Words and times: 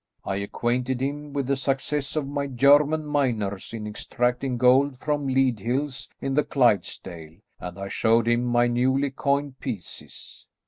I 0.25 0.37
acquainted 0.37 0.99
him 0.99 1.31
with 1.31 1.45
the 1.45 1.55
success 1.55 2.15
of 2.15 2.27
my 2.27 2.47
German 2.47 3.05
miners 3.05 3.71
in 3.71 3.85
extracting 3.85 4.57
gold 4.57 4.97
from 4.97 5.27
Leadhills 5.27 6.09
in 6.19 6.33
the 6.33 6.43
Clydesdale, 6.43 7.35
and 7.59 7.77
I 7.77 7.87
showed 7.87 8.27
him 8.27 8.43
my 8.43 8.65
newly 8.65 9.11
coined 9.11 9.59
pieces. 9.59 10.47